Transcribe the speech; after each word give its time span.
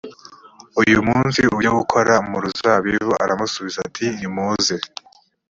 uyu 0.81 0.97
munsi 1.09 1.39
ujye 1.55 1.71
gukora 1.79 2.13
mu 2.29 2.37
ruzabibu 2.43 3.11
aramusubiza 3.23 3.77
ati 3.87 4.05
nimuze 4.17 4.75